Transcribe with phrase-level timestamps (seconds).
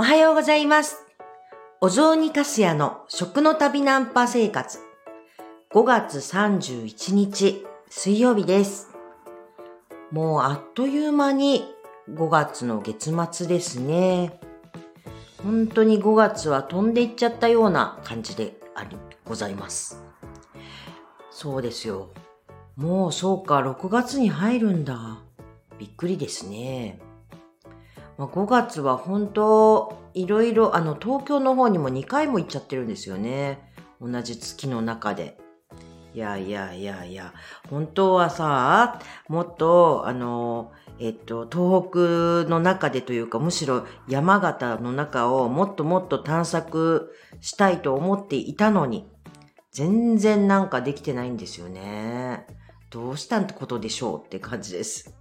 [0.00, 0.96] おはようございます。
[1.82, 4.78] お雑煮かすやの食の旅ナンパ生活。
[5.74, 8.88] 5月31日水曜日です。
[10.10, 11.66] もうあっという間に
[12.08, 14.40] 5月の月末ですね。
[15.44, 20.02] 本当に5月は飛んでいっちゃったような感じであり、ございます。
[21.30, 22.08] そうですよ。
[22.74, 25.18] もうそうか、6月に入るんだ。
[25.78, 26.98] びっくりですね。
[28.20, 33.72] まあ、5月は本当、いろいろ、あの、東京の方にも2回も行っちゃってるんですよね。
[33.98, 35.38] 同じ月の中で。
[36.12, 37.32] いやいやいやいや、
[37.70, 49.10] 本当はさ、もっと、あの、えっと、東北の中でというか、むしろ山形の中をもっともっと探索したいと思っていたのに、
[49.72, 52.46] 全然なんかできてないんですよね。
[52.90, 55.14] どうしたってことでしょうって感じです。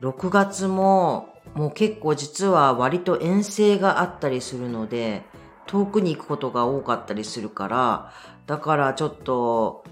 [0.00, 5.22] 6月ももう結構実は割と遠征があったりするので
[5.66, 8.12] 遠くに行くことが多かったりするから
[8.46, 9.84] だからちょっと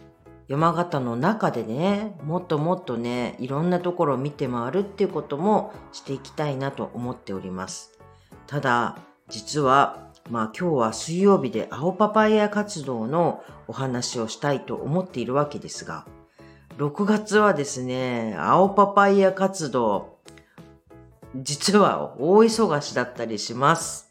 [0.49, 7.99] 山形の中でねもっともっとねいろんなところを見て回るっていうこともしていきたいなと思っております。
[8.47, 16.05] ただ実はまあ今日は水曜日で青パパイヤ活動のお話をしたいと思っているわけですが
[16.81, 20.17] 6月はですね、青パパイヤ活動、
[21.35, 24.11] 実は大忙しだったりします。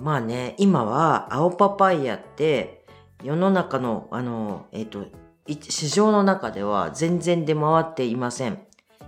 [0.00, 2.84] まあね、今は青パパイヤって
[3.22, 5.06] 世の中の、あの、えっ、と、
[5.46, 8.60] 市場の中では全然出回っていません。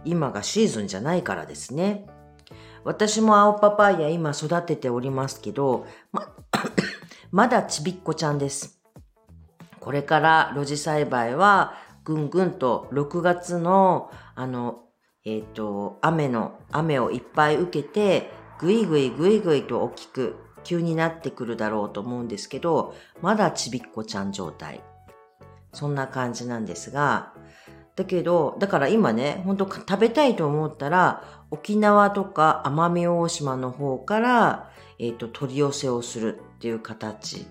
[0.04, 2.06] 今がシーズンじゃないからですね。
[2.84, 6.34] 私も青パパイヤ今育てておりますけど、ま、
[7.30, 8.80] まだちびっこちゃんです。
[9.78, 14.84] これから露地栽培はぐんぐんと6月のあの、
[15.30, 24.80] えっ、と、雨の、雨をいっぱい受けて、ぐいぐいぐいぐいと大きく急になってくるだろうと思うんですけど、まだちびっこちゃん状態。
[25.72, 27.32] そんな感じなんですが、
[27.94, 31.22] だけど、だから今ね、本当食べたいと思ったら、
[31.52, 37.46] 沖縄とか奄美大島の方から、えっ、と、取り寄せをするっていう形。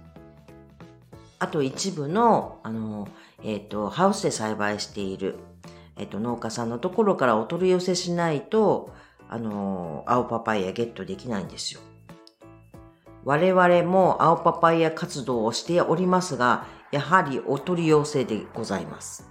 [1.40, 3.08] あと一部の、あの、
[3.42, 5.38] えっ、と、ハウスで栽培している、
[6.00, 8.94] えっ、と、農家さんのところからお取り寄せしないと、
[9.30, 11.82] あの、青パパイヤゲットできないんですよ。
[13.26, 19.30] 我々も青パパイヤ活動をしておりますが、やはりお取り寄せでございます。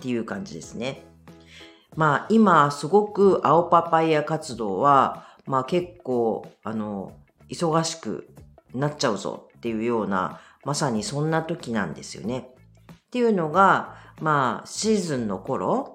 [0.00, 1.04] っていう感じですね。
[1.96, 7.12] まあ今すごく青パパイヤ活動は、まあ結構、あの、
[7.50, 8.28] 忙しく
[8.72, 12.50] なっちゃうぞっていうような、まさにそんな時なんですよね。
[12.92, 15.93] っていうのが、まあ、シーズンの頃、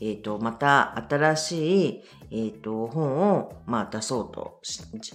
[0.00, 4.60] えっ、と、また新しい、えっ、と、本を、まあ、出そうと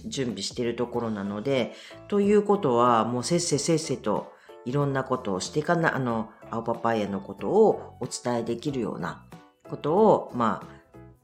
[0.06, 1.74] 準備しているところなので、
[2.08, 4.32] ということは、もうせっせせっせと、
[4.66, 9.26] いろんなことをしてかな、あの、青パパイヤのことをお伝えできるような
[9.70, 10.68] ことを、まあ、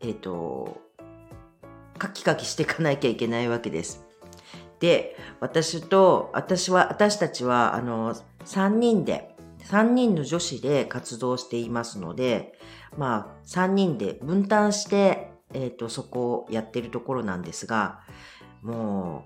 [0.01, 0.77] えっ、と、
[1.97, 4.05] カキカキしていかなきゃいけないわけです。
[4.79, 8.13] で、私と、私は、私たちは、あの、
[8.45, 9.35] 3人で、
[9.65, 12.56] 3人の女子で活動していますので、
[12.97, 18.01] まあ、3人で分担して、えっ、と、そこをやってるところなんですが、
[18.61, 19.25] も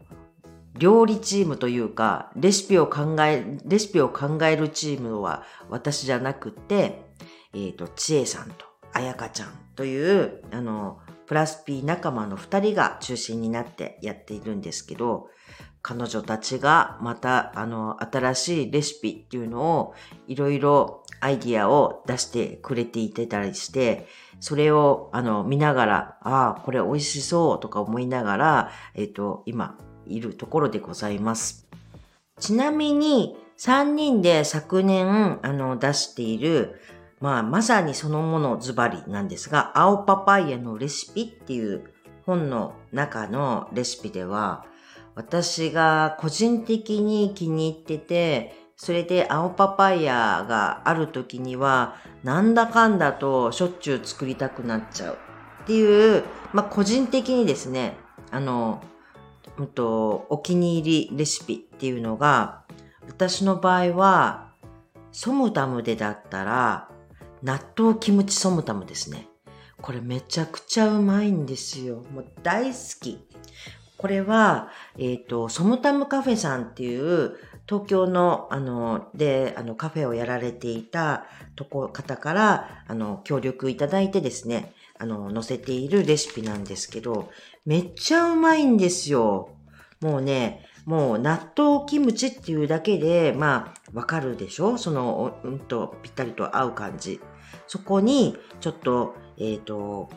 [0.75, 7.05] う、料理チームというか、レシピを考え、レシピを考えるチームは私じゃなくて、
[7.53, 15.29] えっ、と、ちえさんとあやかちゃんという、あの、プラス P 仲間の2人が中心になってやっているんですけど、
[15.81, 19.95] 彼女たちがまたあの新しいレシピっていうのを
[20.27, 24.07] いろいろアイディアを出してくれていてたりして、
[24.39, 31.67] それをあの見ながら、ああ、これ美味しそうとか思いながら、えっ、と、今いるところでございます。
[32.39, 36.81] ちなみに3人で昨年あの出している
[37.21, 41.93] まあ、まさにそのものズバリなんですが、青パパイヤのレシピっていう
[42.25, 44.65] 本の中のレシピでは、
[45.13, 55.19] 私が個人的に気に入ってて、それで青パパイヤがある時には、なんだかんだとしょっちゅう作りたくなっちゃう
[55.61, 57.95] っていう、まあ個人的にですね、
[58.31, 58.81] あの、
[59.59, 62.63] うんと、お気に入りレシピっていうのが、
[63.07, 64.49] 私の場合は、
[65.11, 66.89] ソムタムでだったら、
[67.43, 69.27] 納豆キムチソムタムですね。
[69.79, 72.03] これめちゃくちゃうまいんですよ。
[72.11, 73.19] もう大好き。
[74.01, 77.35] これは、えっ、と、ソムタムカフェさんっていう、
[77.71, 81.23] 東京の、あの、で、あの、カフェをやられていた
[81.55, 87.29] とこ、方から、あの、協力いただいてですね、あの、載せているレシピなんですけど、
[87.65, 89.51] めっちゃうまいんですよ。
[90.01, 94.77] もうね、もう納豆キムチっていうだけで、まあ、わかるでしょ？
[94.77, 97.21] その、うんと、ぴったりと合う感じ。
[97.67, 100.09] そこに、ちょっと、えっ、ー、と、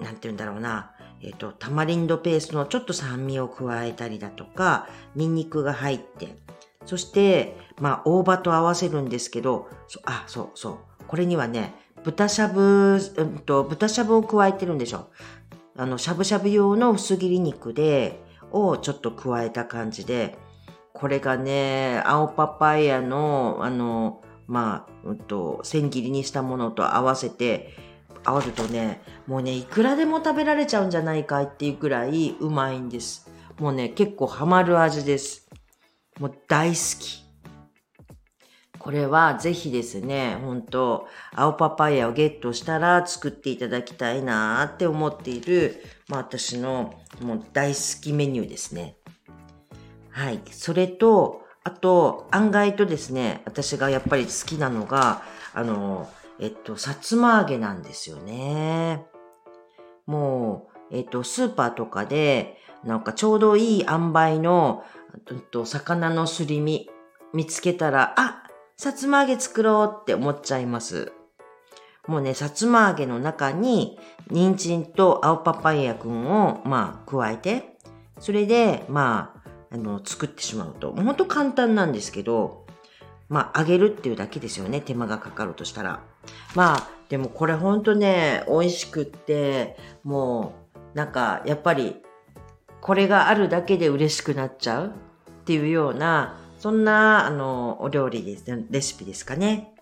[0.00, 0.93] なんて言うんだろうな、
[1.24, 6.36] えっ、と、タマリンドペーストのちょっと酸味を加えたりだとか、ニンニクが入って、
[6.84, 9.68] そして、まあ、大葉と合わせるんですけど、
[10.04, 10.76] あ、そうそう。
[11.08, 11.74] これにはね、
[12.04, 15.10] 豚しゃぶ、うんと、豚しゃぶを加えてるんでしょ。
[15.76, 18.22] あの、しゃぶしゃぶ用の薄切り肉で、
[18.52, 20.38] をちょっと加えた感じで、
[20.92, 27.70] これがね、青パパイヤの、あの、まあ、うんと、千切りにしたものと合わせて、
[28.24, 33.30] 合わるとね、もうね、いくらでも食べられちゃうんじゃないかっていうくらいうまいんです。
[33.58, 35.48] もうね、結構ハマる味です。
[36.18, 37.24] もう大好き。
[38.78, 48.96] これはぜひですね、本当青パパイヤをゲットしたら作っていただきたいなーって思っている、まあ私のもう大好きメニューですね。
[50.10, 50.40] はい。
[50.50, 55.22] それと、あと、案外とですね、私がやっぱり好きなのが、
[55.54, 56.10] あの、
[56.40, 59.06] えっと、さつま揚げなんですよね。
[60.06, 64.84] もう、えっと、スーパーとかで、なんかちょうどいい塩梅の、
[65.30, 66.90] うんと、魚のすり身
[67.32, 68.42] 見つけたら、あ、
[68.76, 71.12] さつま揚げ作ろうって思っちゃいます。
[72.06, 73.98] もうね、さつま揚げの中に、
[74.30, 77.78] 人参と青パパイヤくんを、まあ、加えて、
[78.18, 79.34] それで、ま
[79.70, 80.92] あ、あの、作ってしまうと。
[80.92, 82.63] もうほんと簡単なんですけど、
[83.28, 84.80] まあ、揚げるっていうだけですよね。
[84.80, 86.00] 手間がかかるとしたら。
[86.54, 90.54] まあ、でもこれほんとね、美味しくって、も
[90.94, 92.02] う、なんか、やっぱり、
[92.80, 94.90] これがあるだけで嬉しくなっちゃうっ
[95.44, 99.74] ていうような、そんな、あの、お料理です、レシピですかね。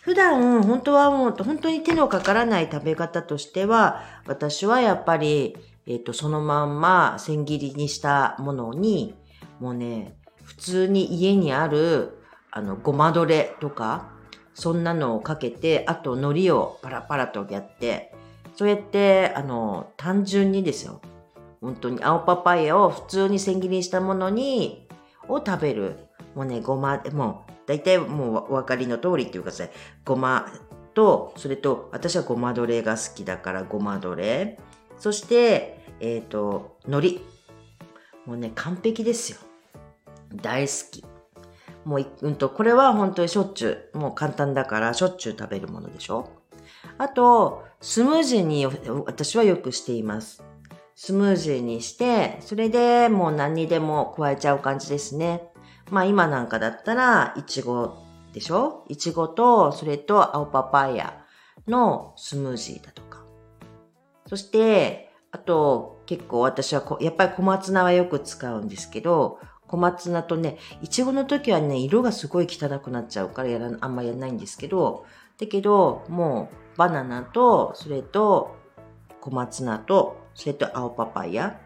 [0.00, 5.56] 普段、本当はもう、本当に手のかからない食べ方としては、私はやっぱり、
[5.86, 9.14] えっ、ー、と、そのまんま千切りにしたものに、
[9.60, 12.17] もうね、普通に家にある、
[12.50, 14.10] あの、ごまどれとか、
[14.54, 18.12] そんなのをかけて、あと海苔をパラパラとやって、
[18.54, 21.00] そうやって、あの、単純にですよ。
[21.60, 24.88] 本当に青パパイヤを普通に千切りしたものに、
[25.28, 25.96] を食べる。
[26.34, 29.68] もうね、ごま、もう、大体もうお分かりの通りっていうかさ、
[30.04, 30.46] ごま
[30.94, 34.58] と、それと、私はごまどれが好きだからごまどれ。
[34.96, 37.20] そして、えっ、ー、と、海苔。
[38.26, 39.38] もうね、完璧ですよ。
[40.34, 41.04] 大好き。
[41.84, 46.28] もう、うんと、これは本当にしょっちゅう、もう簡単だからしょっちゅう食べるものでしょ？
[46.98, 48.66] あと、スムージーに
[49.06, 50.42] 私はよくしています。
[50.94, 55.50] スムージーにして、それでもう何にでも加えちゃう感じですね。
[55.90, 57.98] まあ今なんかだったら、いちご
[58.32, 58.84] でしょ？
[58.88, 61.24] いちごと、それと青パパイヤ
[61.66, 63.24] のスムージーだとか。
[64.26, 69.38] そして、あと結構私はやっぱり小松菜はよく使うんですけど、
[69.68, 75.04] 小松菜とね、いちごの時はね、色がすごい汚くなっちゃうからやらあんまやらないんですけど、
[75.38, 78.56] だけど、もうバナナと、それと
[79.20, 81.60] 小松菜と、それと青パパイヤ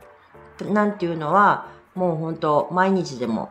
[0.61, 3.51] なんていうのは、もうほんと毎日でも、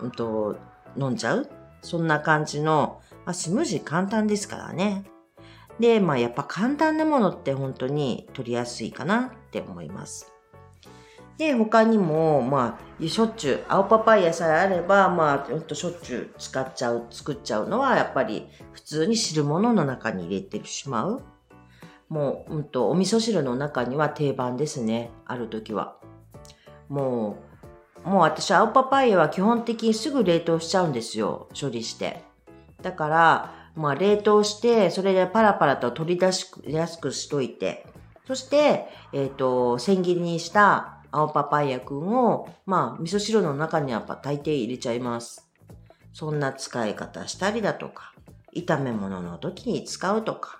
[0.00, 0.56] うんと、
[0.96, 1.48] 飲んじゃう
[1.80, 5.04] そんな感じの、まあ、スムージー簡単ですからね。
[5.80, 10.31] で、まあやっぱ簡単なものって本当に取りやすいかなって思います。
[11.38, 21.22] で、他にも、まあ、しょっちゅう、青パパイヤさえあれば、まあ、ほんとしょっちゅう使っちゃう、作っちゃうのは、やっぱり普通に汁物の中に入れてしまう。
[22.08, 25.10] もう、うんと、お味噌汁の中には定番ですね。
[25.24, 25.96] ある時は。
[26.88, 27.38] も
[28.04, 31.48] う、もう私、青パパイヤは基本的にすぐ冷凍しちゃうんですよ。
[31.58, 32.22] 処理して。
[32.82, 37.86] だから、まあ、冷凍して、それでパラパラと取り出しやすくしといて、
[38.26, 45.48] そして、えっ、ー、と、千切りにした青パパイヤくんを、まあ、味噌汁の中には大抵入れちゃいます。
[46.12, 48.12] そんな使い方したりだとか、
[48.54, 50.58] 炒め物の時に使うとか、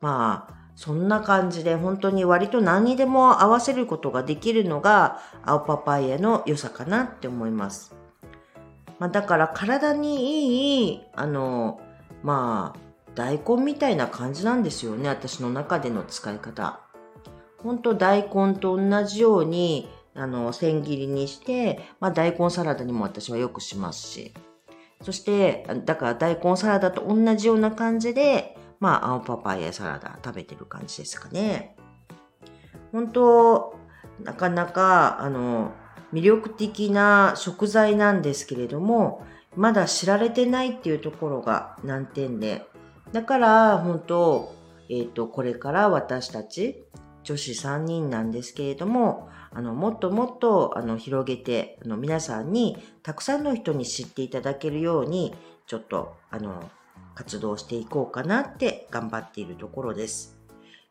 [0.00, 7.96] まあ、そんな感じで本当に割と何にでも合わせることができるのが青パパイヤの良さかなって思います。
[8.98, 11.80] まあ、だから体にいい、あの、
[12.22, 12.78] まあ、
[13.14, 16.80] 大根みたいな感じなんですよね、私の中での使い方。
[17.66, 24.32] 本当大根と同じように、あの、千切りにして、まあ、大根サラダにも私はよくしますし。
[25.02, 31.76] そして、だから大根サラダと同じような感じで、まあ、青パパイヤサラダ食べてる感じですかね。
[32.92, 33.76] 本当
[34.22, 35.72] なかなか、あの、
[36.12, 42.64] 魅力的な食材なんですけれども、まだ知られてないっていうところが難点で、
[43.10, 44.54] だから、本当
[44.88, 46.84] えっ、ー、と、これから私たち、
[47.26, 55.34] 女子3人なんですけれども、あの、もっともっと、あの、広げて、あの、皆さんに、たくさんの人に知っていただけるように、
[55.66, 56.70] ちょっと、あの、
[57.16, 60.38] 活動していこうかなって頑張っているところです。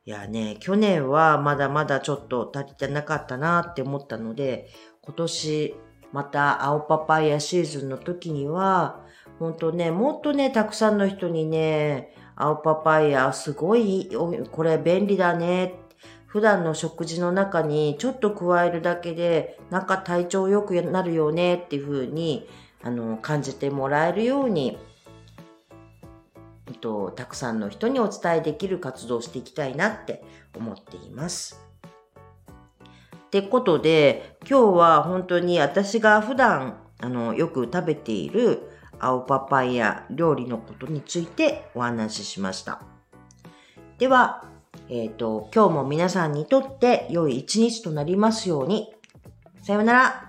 [0.06, 4.68] いやね、去年はまだまだちょっと足りてなかったなって思ったので、
[5.02, 5.76] 今年
[6.12, 9.02] また青パパイヤシーズンの時には、
[9.40, 14.10] ほんとね、もっとね、たくさんの人にね、青パパイヤすごい、
[14.52, 15.85] これ便利だね。
[16.28, 22.48] 普段の食事の中にちょっと加えるだけで、なんか体調良くなるよねっていう風に、
[22.84, 24.78] あの、感じてもらえるように、
[26.68, 30.24] えっと、たくさんの人にお伝えできる活動をしていきたいなって
[30.56, 31.66] 思っています。
[33.28, 38.70] ってことで、今日は本当に私が普段あのよく食べている
[39.00, 42.82] 青パパイヤ料理のことについてお話ししました。
[43.98, 44.44] では、
[44.90, 48.94] えっ、ー、と、今日も皆さんにとって良い一日となりますように。
[49.64, 50.25] さようなら。